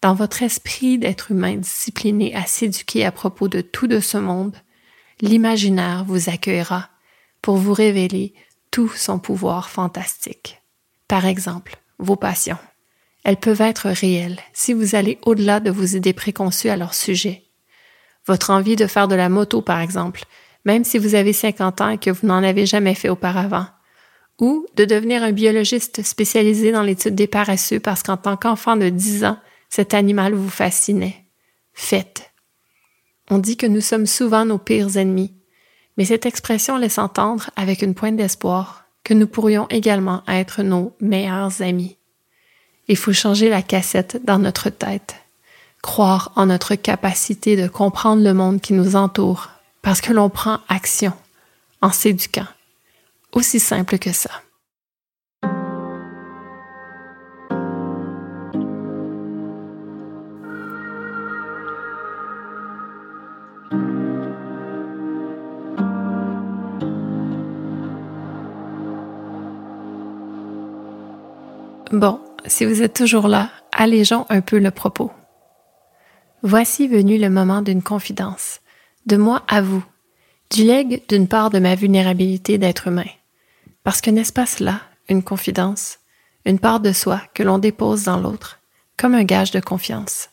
[0.00, 4.56] dans votre esprit d'être humain discipliné à s'éduquer à propos de tout de ce monde,
[5.20, 6.88] l'imaginaire vous accueillera
[7.42, 8.34] pour vous révéler
[8.70, 10.62] tout son pouvoir fantastique.
[11.08, 12.58] Par exemple, vos passions.
[13.24, 17.47] Elles peuvent être réelles si vous allez au-delà de vos idées préconçues à leur sujet
[18.28, 20.24] votre envie de faire de la moto, par exemple,
[20.64, 23.66] même si vous avez 50 ans et que vous n'en avez jamais fait auparavant.
[24.40, 28.88] Ou de devenir un biologiste spécialisé dans l'étude des paresseux parce qu'en tant qu'enfant de
[28.88, 29.38] 10 ans,
[29.68, 31.24] cet animal vous fascinait.
[31.72, 32.30] Faites.
[33.30, 35.34] On dit que nous sommes souvent nos pires ennemis,
[35.96, 40.94] mais cette expression laisse entendre, avec une pointe d'espoir, que nous pourrions également être nos
[41.00, 41.96] meilleurs amis.
[42.86, 45.16] Il faut changer la cassette dans notre tête
[45.88, 49.48] croire en notre capacité de comprendre le monde qui nous entoure
[49.80, 51.14] parce que l'on prend action
[51.80, 52.44] en s'éduquant.
[53.32, 54.28] Aussi simple que ça.
[71.90, 75.10] Bon, si vous êtes toujours là, allégeons un peu le propos.
[76.44, 78.60] Voici venu le moment d'une confidence,
[79.06, 79.84] de moi à vous,
[80.52, 83.08] du legs d'une part de ma vulnérabilité d'être humain.
[83.82, 85.98] Parce que n'est-ce pas cela, une confidence,
[86.44, 88.60] une part de soi que l'on dépose dans l'autre,
[88.96, 90.30] comme un gage de confiance?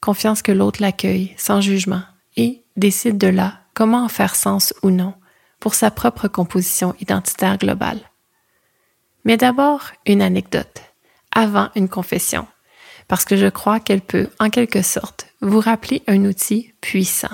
[0.00, 2.02] Confiance que l'autre l'accueille sans jugement
[2.36, 5.12] et décide de là comment en faire sens ou non
[5.58, 7.98] pour sa propre composition identitaire globale.
[9.24, 10.82] Mais d'abord, une anecdote,
[11.32, 12.46] avant une confession,
[13.08, 17.28] parce que je crois qu'elle peut, en quelque sorte, vous rappeler un outil puissant.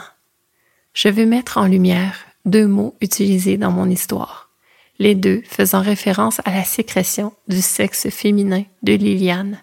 [0.94, 4.50] Je vais mettre en lumière deux mots utilisés dans mon histoire,
[4.98, 9.62] les deux faisant référence à la sécrétion du sexe féminin de Liliane,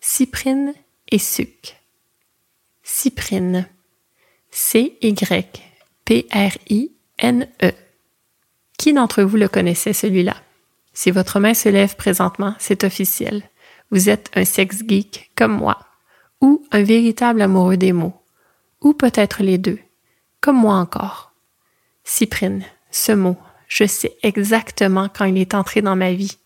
[0.00, 0.72] cyprine
[1.10, 1.76] et suc.
[2.82, 3.66] Cyprine.
[4.52, 5.32] C-Y-P-R-I-N-E.
[8.78, 10.36] Qui d'entre vous le connaissait celui-là?
[10.92, 13.42] Si votre main se lève présentement, c'est officiel
[13.90, 15.78] vous êtes un sex geek comme moi,
[16.40, 18.14] ou un véritable amoureux des mots,
[18.80, 19.78] ou peut-être les deux,
[20.40, 21.32] comme moi encore.
[22.04, 23.36] Cyprine, ce mot,
[23.68, 26.38] je sais exactement quand il est entré dans ma vie,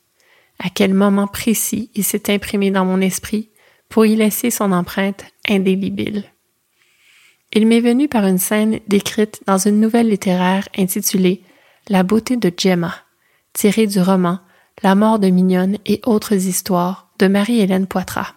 [0.59, 3.51] à quel moment précis il s'est imprimé dans mon esprit
[3.89, 6.25] pour y laisser son empreinte indélébile.
[7.53, 11.43] Il m'est venu par une scène décrite dans une nouvelle littéraire intitulée
[11.89, 12.95] La beauté de Gemma,
[13.53, 14.41] tirée du roman
[14.83, 18.35] La mort de Mignonne et autres histoires de Marie-Hélène Poitras.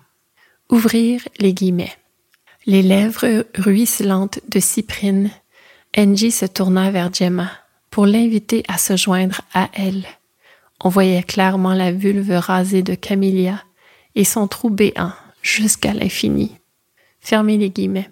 [0.69, 1.95] Ouvrir les guillemets.
[2.65, 5.31] Les lèvres ruisselantes de Cyprine,
[5.97, 7.49] Angie se tourna vers Gemma
[7.89, 10.05] pour l'inviter à se joindre à elle.
[10.83, 13.63] On voyait clairement la vulve rasée de Camélia
[14.15, 16.57] et son trou béant jusqu'à l'infini.
[17.21, 18.09] Fermez les guillemets.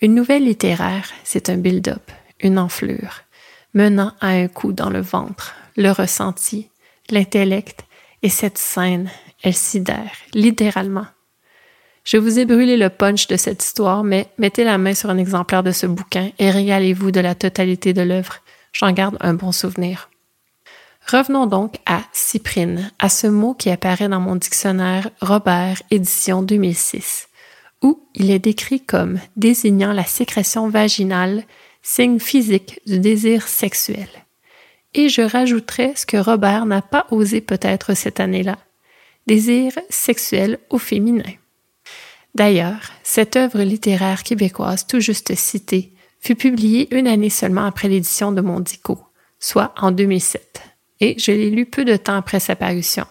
[0.00, 3.20] Une nouvelle littéraire, c'est un build-up, une enflure,
[3.74, 6.70] menant à un coup dans le ventre, le ressenti,
[7.10, 7.84] l'intellect,
[8.22, 9.10] et cette scène,
[9.42, 11.06] elle sidère, littéralement.
[12.06, 15.18] Je vous ai brûlé le punch de cette histoire, mais mettez la main sur un
[15.18, 18.36] exemplaire de ce bouquin et régalez-vous de la totalité de l'œuvre.
[18.72, 20.08] J'en garde un bon souvenir.
[21.10, 27.26] Revenons donc à cyprine, à ce mot qui apparaît dans mon dictionnaire Robert, édition 2006,
[27.82, 31.42] où il est décrit comme désignant la sécrétion vaginale,
[31.82, 34.08] signe physique du désir sexuel.
[34.94, 38.58] Et je rajouterai ce que Robert n'a pas osé peut-être cette année-là,
[39.26, 41.32] désir sexuel au féminin.
[42.36, 48.30] D'ailleurs, cette œuvre littéraire québécoise tout juste citée fut publiée une année seulement après l'édition
[48.30, 48.98] de Mondico,
[49.40, 50.60] soit en 2007,
[51.00, 53.06] et je l'ai lu peu de temps après sa parution.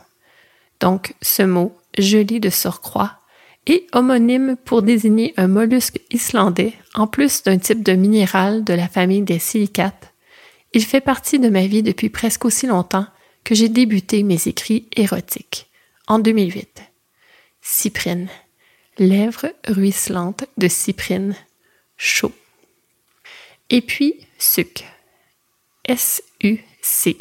[0.80, 3.14] Donc, ce mot, joli de surcroît,
[3.66, 8.88] est homonyme pour désigner un mollusque islandais en plus d'un type de minéral de la
[8.88, 10.14] famille des silicates.
[10.74, 13.08] Il fait partie de ma vie depuis presque aussi longtemps
[13.44, 15.72] que j'ai débuté mes écrits érotiques,
[16.06, 16.84] en 2008.
[17.64, 18.28] Cyprine
[18.98, 21.36] lèvres ruisselantes de cyprine,
[21.98, 22.32] chaud.
[23.70, 24.86] Et puis, suc.
[25.86, 27.18] S-U-C.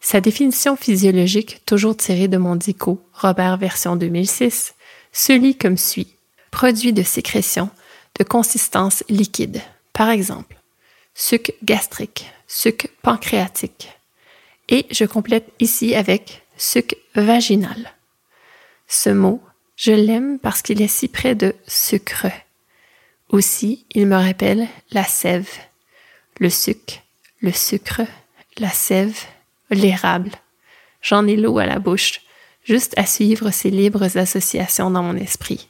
[0.00, 4.74] Sa définition physiologique, toujours tirée de mon dico, Robert version 2006,
[5.12, 6.14] se lit comme suit.
[6.50, 7.70] Produit de sécrétion
[8.18, 9.60] de consistance liquide.
[9.92, 10.56] Par exemple,
[11.14, 13.90] suc gastrique, suc pancréatique.
[14.68, 17.94] Et je complète ici avec suc vaginal.
[18.86, 19.42] Ce mot
[19.78, 22.26] je l'aime parce qu'il est si près de sucre.
[23.28, 25.48] Aussi, il me rappelle la sève,
[26.40, 27.00] le sucre,
[27.40, 28.02] le sucre,
[28.58, 29.16] la sève,
[29.70, 30.32] l'érable.
[31.00, 32.22] J'en ai l'eau à la bouche,
[32.64, 35.68] juste à suivre ces libres associations dans mon esprit.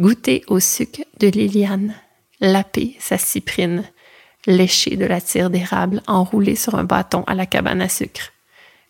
[0.00, 1.94] Goûter au sucre de Liliane,
[2.40, 3.84] laper sa cyprine,
[4.46, 8.32] lécher de la tire d'érable enroulée sur un bâton à la cabane à sucre.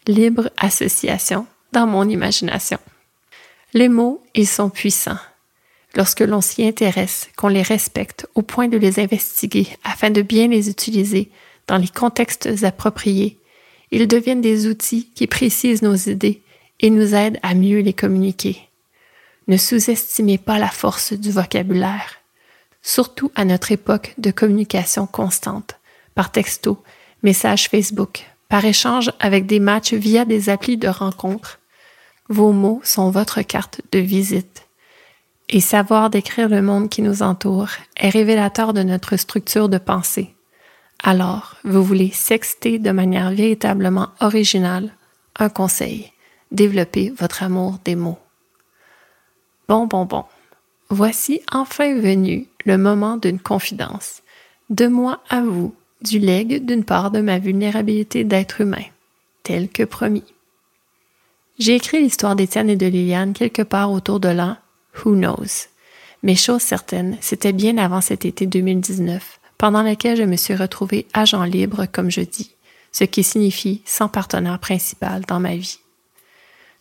[0.06, 2.78] Libre association dans mon imagination.
[3.74, 5.18] Les mots, ils sont puissants.
[5.94, 10.48] Lorsque l'on s'y intéresse, qu'on les respecte au point de les investiguer afin de bien
[10.48, 11.30] les utiliser
[11.66, 13.38] dans les contextes appropriés,
[13.90, 16.42] ils deviennent des outils qui précisent nos idées
[16.80, 18.58] et nous aident à mieux les communiquer.
[19.48, 22.16] Ne sous-estimez pas la force du vocabulaire,
[22.82, 25.76] surtout à notre époque de communication constante,
[26.14, 26.82] par texto,
[27.22, 31.58] messages Facebook, par échange avec des matchs via des applis de rencontres,
[32.28, 34.66] vos mots sont votre carte de visite.
[35.48, 40.34] Et savoir décrire le monde qui nous entoure est révélateur de notre structure de pensée.
[41.02, 44.94] Alors, vous voulez sexter de manière véritablement originale,
[45.38, 46.12] un conseil,
[46.52, 48.18] développez votre amour des mots.
[49.68, 50.24] Bon, bon, bon.
[50.90, 54.22] Voici enfin venu le moment d'une confidence.
[54.70, 58.84] De moi à vous, du legs d'une part de ma vulnérabilité d'être humain,
[59.42, 60.31] tel que promis.
[61.62, 64.56] J'ai écrit l'histoire d'Étienne et de Liliane quelque part autour de l'an
[64.96, 65.68] Who knows.
[66.24, 71.06] Mais chose certaine, c'était bien avant cet été 2019, pendant lequel je me suis retrouvée
[71.14, 72.56] agent libre, comme je dis,
[72.90, 75.78] ce qui signifie sans partenaire principal dans ma vie.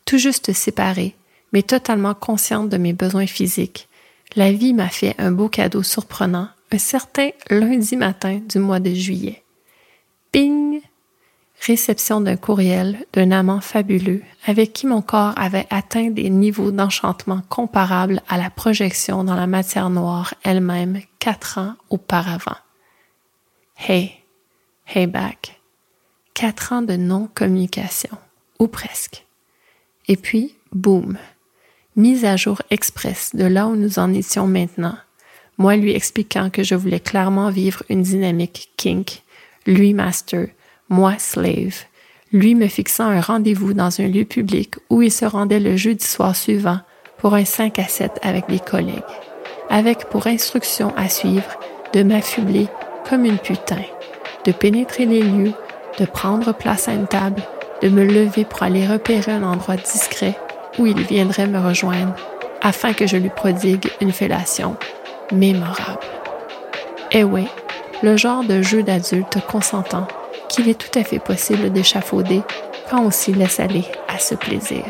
[0.05, 1.15] Tout juste séparée,
[1.53, 3.87] mais totalement consciente de mes besoins physiques,
[4.35, 8.95] la vie m'a fait un beau cadeau surprenant un certain lundi matin du mois de
[8.95, 9.43] juillet.
[10.31, 10.81] Ping!
[11.61, 17.41] Réception d'un courriel d'un amant fabuleux avec qui mon corps avait atteint des niveaux d'enchantement
[17.49, 22.57] comparables à la projection dans la matière noire elle-même quatre ans auparavant.
[23.77, 24.11] Hey,
[24.87, 25.59] hey back.
[26.33, 28.17] Quatre ans de non-communication,
[28.57, 29.25] ou presque.
[30.07, 31.17] Et puis, boum,
[31.95, 34.97] mise à jour express de là où nous en étions maintenant,
[35.57, 39.21] moi lui expliquant que je voulais clairement vivre une dynamique kink,
[39.67, 40.47] lui master,
[40.91, 41.85] moi slave,
[42.33, 46.05] lui me fixant un rendez-vous dans un lieu public où il se rendait le jeudi
[46.05, 46.79] soir suivant
[47.17, 49.01] pour un 5 à 7 avec des collègues,
[49.69, 51.57] avec pour instruction à suivre
[51.93, 52.67] de m'affubler
[53.09, 53.83] comme une putain,
[54.45, 55.53] de pénétrer les lieux,
[55.97, 57.41] de prendre place à une table,
[57.81, 60.37] de me lever pour aller repérer un endroit discret
[60.77, 62.15] où il viendrait me rejoindre
[62.61, 64.75] afin que je lui prodigue une fellation
[65.31, 65.99] mémorable.
[67.13, 67.47] Eh oui,
[68.03, 70.05] le genre de jeu d'adulte consentant
[70.51, 72.41] qu'il est tout à fait possible d'échafauder
[72.89, 74.83] quand on s'y laisse aller à ce plaisir.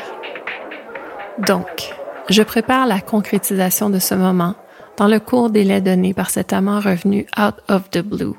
[1.38, 1.93] Donc,
[2.30, 4.56] je prépare la concrétisation de ce moment
[4.97, 8.34] dans le cours délai donné par cet amant revenu out of the blue.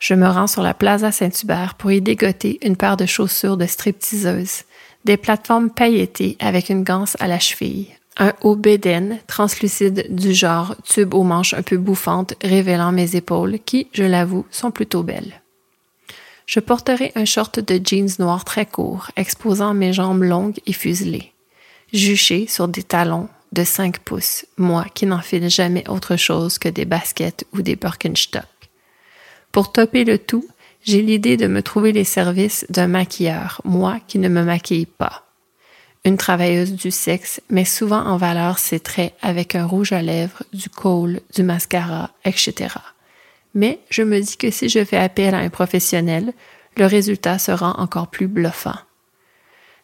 [0.00, 3.66] Je me rends sur la Plaza Saint-Hubert pour y dégoter une paire de chaussures de
[3.66, 4.64] stripteaseuse,
[5.04, 10.74] des plateformes pailletées avec une ganse à la cheville, un haut bédaine translucide du genre
[10.84, 15.43] tube aux manches un peu bouffantes révélant mes épaules qui, je l'avoue, sont plutôt belles.
[16.46, 21.32] Je porterai un short de jeans noir très court, exposant mes jambes longues et fuselées,
[21.92, 26.84] juchées sur des talons de 5 pouces, moi qui n'enfile jamais autre chose que des
[26.84, 28.44] baskets ou des Birkenstock.
[29.52, 30.46] Pour topper le tout,
[30.82, 35.22] j'ai l'idée de me trouver les services d'un maquilleur, moi qui ne me maquille pas.
[36.04, 40.42] Une travailleuse du sexe met souvent en valeur ses traits avec un rouge à lèvres,
[40.52, 42.74] du kohl, du mascara, etc.
[43.54, 46.32] Mais je me dis que si je fais appel à un professionnel,
[46.76, 48.78] le résultat sera encore plus bluffant.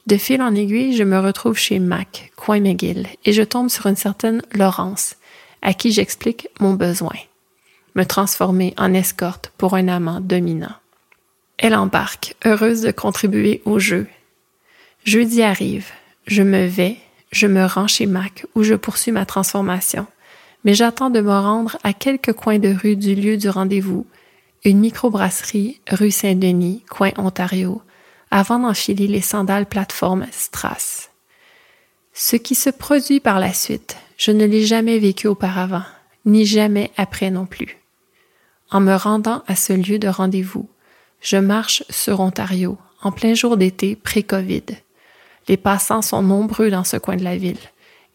[0.07, 3.87] De fil en aiguille, je me retrouve chez Mac, coin McGill, et je tombe sur
[3.87, 5.17] une certaine Laurence,
[5.63, 7.15] à qui j'explique mon besoin.
[7.95, 10.75] Me transformer en escorte pour un amant dominant.
[11.59, 14.07] Elle embarque, heureuse de contribuer au jeu.
[15.05, 15.91] Jeudi arrive.
[16.27, 16.97] Je me vais,
[17.33, 20.07] je me rends chez Mac où je poursuis ma transformation.
[20.65, 24.07] Mais j'attends de me rendre à quelques coins de rue du lieu du rendez-vous,
[24.65, 27.83] une microbrasserie rue Saint-Denis, coin Ontario,
[28.31, 31.11] avant d'enfiler les sandales plateforme Strass.
[32.13, 35.85] Ce qui se produit par la suite, je ne l'ai jamais vécu auparavant,
[36.27, 37.79] ni jamais après non plus.
[38.71, 40.69] En me rendant à ce lieu de rendez-vous,
[41.21, 44.65] je marche sur Ontario, en plein jour d'été pré-Covid.
[45.49, 47.59] Les passants sont nombreux dans ce coin de la ville.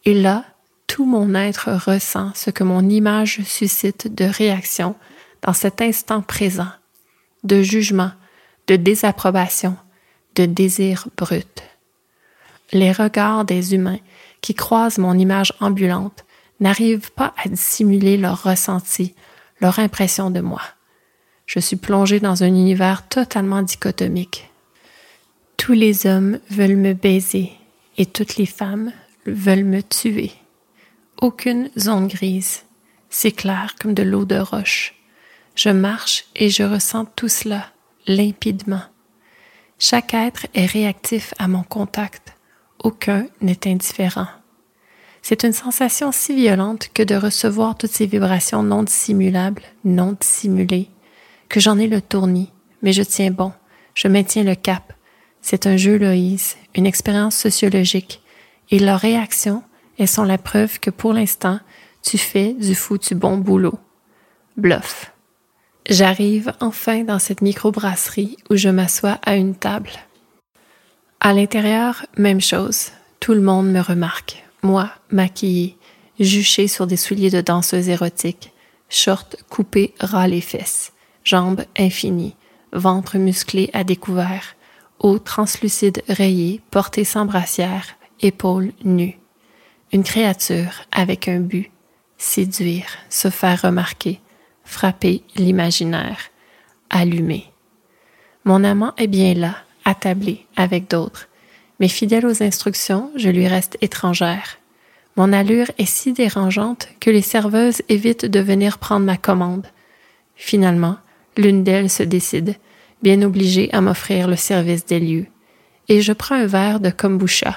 [0.06, 0.46] Et là,
[0.88, 4.96] tout mon être ressent ce que mon image suscite de réaction
[5.42, 6.70] dans cet instant présent,
[7.44, 8.12] de jugement,
[8.68, 9.78] de désapprobation,
[10.36, 11.64] de désir brut.
[12.72, 14.00] Les regards des humains
[14.42, 16.26] qui croisent mon image ambulante
[16.60, 19.14] n'arrivent pas à dissimuler leur ressenti,
[19.60, 20.62] leur impression de moi.
[21.46, 24.50] Je suis plongée dans un univers totalement dichotomique.
[25.58, 27.52] Tous les hommes veulent me baiser
[27.98, 28.92] et toutes les femmes
[29.26, 30.32] veulent me tuer.
[31.22, 32.64] Aucune zone grise.
[33.10, 34.96] C'est clair comme de l'eau de roche.
[35.56, 37.68] Je marche et je ressens tout cela
[38.06, 38.84] limpidement.
[39.80, 42.36] Chaque être est réactif à mon contact.
[42.84, 44.28] Aucun n'est indifférent.
[45.22, 50.90] C'est une sensation si violente que de recevoir toutes ces vibrations non dissimulables, non dissimulées,
[51.48, 52.52] que j'en ai le tournis,
[52.82, 53.54] mais je tiens bon,
[53.94, 54.94] je maintiens le cap.
[55.42, 58.22] C'est un jeu Loïse, une expérience sociologique,
[58.70, 59.64] et leurs réactions,
[59.98, 61.60] elles sont la preuve que pour l'instant,
[62.02, 63.78] tu fais du foutu bon boulot.
[64.58, 65.12] Bluff.
[65.90, 69.92] J'arrive enfin dans cette microbrasserie où je m'assois à une table.
[71.20, 72.92] À l'intérieur, même chose.
[73.20, 74.44] Tout le monde me remarque.
[74.64, 75.78] Moi, maquillée,
[76.20, 78.52] juchée sur des souliers de danseuse érotique,
[78.90, 80.92] short coupé ras les fesses
[81.26, 82.36] jambes infinies,
[82.72, 84.56] ventre musclé à découvert,
[85.00, 89.18] eau translucide rayée, portée sans brassière, épaules nues.
[89.96, 91.72] Une créature avec un but,
[92.18, 94.20] séduire, se faire remarquer,
[94.66, 96.18] frapper l'imaginaire,
[96.90, 97.46] allumer.
[98.44, 99.56] Mon amant est bien là,
[99.86, 101.30] attablé avec d'autres,
[101.80, 104.58] mais fidèle aux instructions, je lui reste étrangère.
[105.16, 109.68] Mon allure est si dérangeante que les serveuses évitent de venir prendre ma commande.
[110.36, 110.98] Finalement,
[111.38, 112.56] L'une d'elles se décide,
[113.02, 115.28] bien obligée à m'offrir le service des lieux.
[115.88, 117.56] Et je prends un verre de kombucha.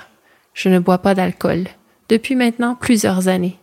[0.55, 1.66] Je ne bois pas d'alcool,
[2.08, 3.58] depuis maintenant plusieurs années.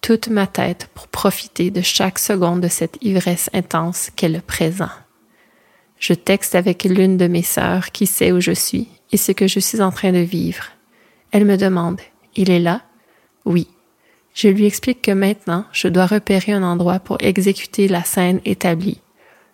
[0.00, 4.90] Toute ma tête pour profiter de chaque seconde de cette ivresse intense qu'est le présent.
[5.98, 9.48] Je texte avec l'une de mes sœurs qui sait où je suis et ce que
[9.48, 10.64] je suis en train de vivre.
[11.32, 12.00] Elle me demande
[12.36, 12.82] Il est là
[13.44, 13.68] Oui.
[14.34, 19.00] Je lui explique que maintenant je dois repérer un endroit pour exécuter la scène établie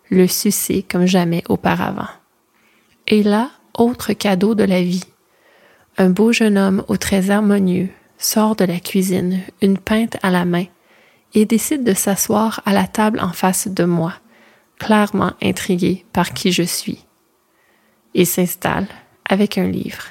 [0.09, 2.07] le sucer comme jamais auparavant.
[3.07, 5.03] Et là, autre cadeau de la vie.
[5.97, 10.45] Un beau jeune homme aux traits harmonieux sort de la cuisine, une pinte à la
[10.45, 10.65] main,
[11.33, 14.13] et décide de s'asseoir à la table en face de moi,
[14.79, 17.05] clairement intrigué par qui je suis.
[18.13, 18.87] Il s'installe
[19.27, 20.05] avec un livre.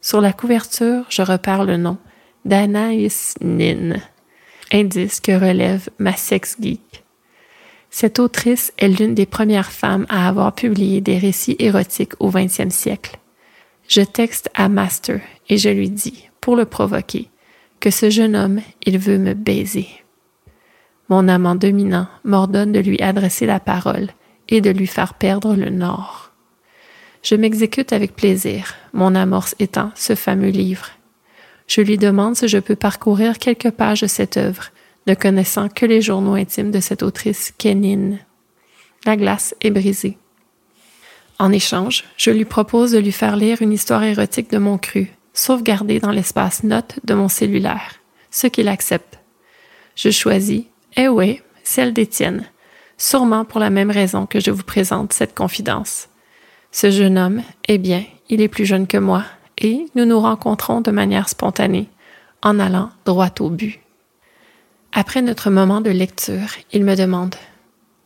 [0.00, 1.98] Sur la couverture, je repère le nom
[2.44, 3.96] d'Anaïs Nin,
[4.72, 7.04] indice que relève ma sex geek.
[7.90, 12.70] Cette autrice est l'une des premières femmes à avoir publié des récits érotiques au XXe
[12.70, 13.18] siècle.
[13.86, 17.30] Je texte à Master et je lui dis, pour le provoquer,
[17.80, 19.88] que ce jeune homme, il veut me baiser.
[21.08, 24.08] Mon amant dominant m'ordonne de lui adresser la parole
[24.48, 26.32] et de lui faire perdre le nord.
[27.22, 30.88] Je m'exécute avec plaisir, mon amorce étant ce fameux livre.
[31.68, 34.70] Je lui demande si je peux parcourir quelques pages de cette œuvre
[35.06, 38.18] ne connaissant que les journaux intimes de cette autrice Kénine.
[39.04, 40.18] La glace est brisée.
[41.38, 45.10] En échange, je lui propose de lui faire lire une histoire érotique de mon cru,
[45.32, 47.96] sauvegardé dans l'espace note de mon cellulaire,
[48.30, 49.18] ce qu'il accepte.
[49.96, 50.64] Je choisis,
[50.96, 52.44] eh oui, celle d'Étienne,
[52.98, 56.08] sûrement pour la même raison que je vous présente cette confidence.
[56.70, 59.24] Ce jeune homme, eh bien, il est plus jeune que moi,
[59.58, 61.88] et nous nous rencontrons de manière spontanée,
[62.42, 63.80] en allant droit au but.
[64.92, 67.34] Après notre moment de lecture, il me demande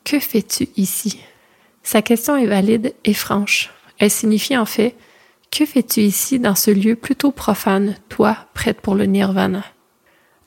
[0.05, 1.21] Que fais-tu ici?
[1.83, 3.71] Sa question est valide et franche.
[3.99, 4.95] Elle signifie en fait
[5.51, 9.65] Que fais-tu ici dans ce lieu plutôt profane, toi, prête pour le nirvana?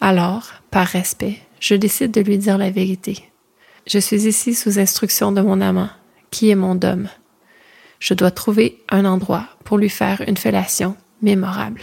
[0.02, 3.24] Alors, par respect, je décide de lui dire la vérité.
[3.88, 5.90] Je suis ici sous instruction de mon amant,
[6.32, 7.10] qui est mon dôme.
[8.00, 11.82] Je dois trouver un endroit pour lui faire une fellation mémorable.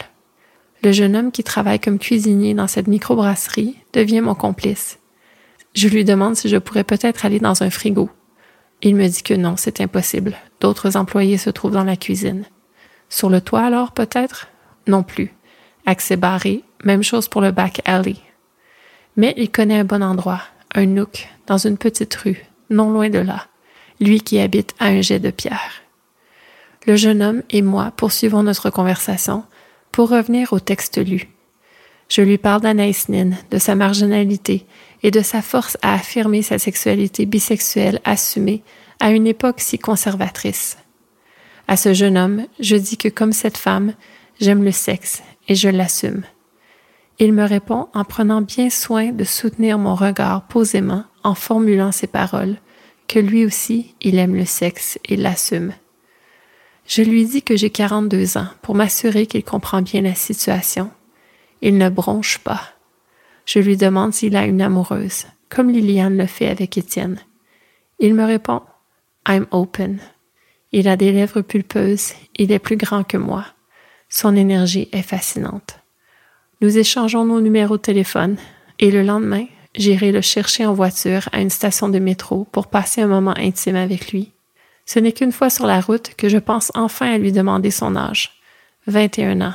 [0.83, 4.99] Le jeune homme qui travaille comme cuisinier dans cette microbrasserie devient mon complice.
[5.75, 8.09] Je lui demande si je pourrais peut-être aller dans un frigo.
[8.83, 10.37] Il me dit que non, c'est impossible.
[10.61, 12.45] D'autres employés se trouvent dans la cuisine.
[13.09, 14.49] Sur le toit alors, peut-être?
[14.87, 15.33] Non plus.
[15.87, 18.17] Accès barré, même chose pour le back alley.
[19.17, 20.43] Mais il connaît un bon endroit,
[20.75, 23.47] un nook, dans une petite rue, non loin de là,
[24.01, 25.83] lui qui habite à un jet de pierre.
[26.87, 29.45] Le jeune homme et moi poursuivons notre conversation
[29.91, 31.29] pour revenir au texte lu.
[32.09, 34.67] Je lui parle d'Anaïs Nin, de sa marginalité
[35.03, 38.63] et de sa force à affirmer sa sexualité bisexuelle assumée
[39.01, 40.79] à une époque si conservatrice.
[41.69, 43.95] À ce jeune homme, je dis que comme cette femme,
[44.41, 46.23] j'aime le sexe et je l'assume.
[47.19, 52.07] Il me répond en prenant bien soin de soutenir mon regard posément en formulant ces
[52.07, 52.57] paroles,
[53.09, 55.73] que lui aussi, il aime le sexe et l'assume.
[56.87, 60.91] Je lui dis que j'ai 42 ans pour m'assurer qu'il comprend bien la situation.
[61.63, 62.63] Il ne bronche pas.
[63.45, 67.19] Je lui demande s'il a une amoureuse, comme Liliane le fait avec Étienne.
[67.99, 68.63] Il me répond
[69.27, 69.99] I'm open.
[70.73, 73.45] Il a des lèvres pulpeuses, il est plus grand que moi.
[74.09, 75.81] Son énergie est fascinante.
[76.61, 78.37] Nous échangeons nos numéros de téléphone
[78.79, 83.03] et le lendemain, j'irai le chercher en voiture à une station de métro pour passer
[83.03, 84.33] un moment intime avec lui
[84.87, 87.97] ce n'est qu'une fois sur la route que je pense enfin à lui demander son
[87.97, 88.41] âge.
[88.87, 89.55] 21 ans.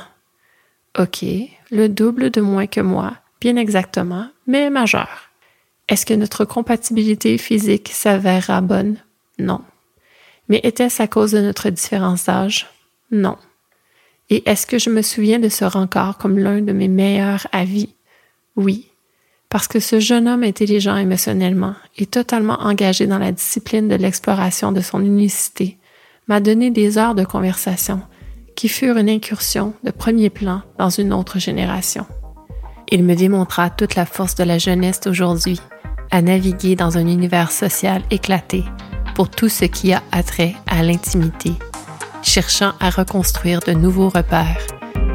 [0.98, 1.24] OK,
[1.70, 5.30] le double de moins que moi, bien exactement, mais majeur.
[5.88, 8.98] Est-ce que notre compatibilité physique s'avérera bonne?
[9.38, 9.62] Non.
[10.48, 12.68] Mais était-ce à cause de notre différence d'âge?
[13.10, 13.36] Non.
[14.30, 17.94] Et est-ce que je me souviens de ce rencard comme l'un de mes meilleurs avis?
[18.56, 18.88] Oui
[19.52, 24.72] parce que ce jeune homme intelligent émotionnellement et totalement engagé dans la discipline de l'exploration
[24.72, 25.76] de son unicité
[26.26, 28.00] m'a donné des heures de conversation
[28.56, 32.06] qui furent une incursion de premier plan dans une autre génération.
[32.90, 35.60] Il me démontra toute la force de la jeunesse d'aujourd'hui
[36.10, 38.64] à naviguer dans un univers social éclaté
[39.14, 41.54] pour tout ce qui a attrait à l'intimité,
[42.22, 44.66] cherchant à reconstruire de nouveaux repères,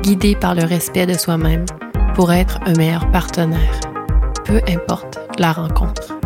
[0.01, 1.65] guidé par le respect de soi-même
[2.15, 3.79] pour être un meilleur partenaire
[4.47, 6.17] peu importe la rencontre.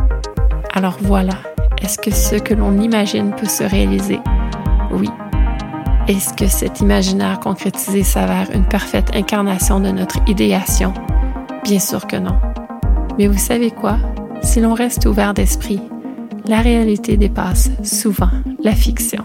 [0.74, 1.34] Alors voilà,
[1.82, 4.20] est-ce que ce que l'on imagine peut se réaliser?
[4.92, 5.10] Oui.
[6.08, 10.94] Est-ce que cet imaginaire concrétisé s'avère une parfaite incarnation de notre idéation?
[11.64, 12.40] Bien sûr que non.
[13.18, 13.98] Mais vous savez quoi?
[14.44, 15.82] Si l'on reste ouvert d'esprit,
[16.52, 18.30] la réalité dépasse souvent
[18.62, 19.24] la fiction.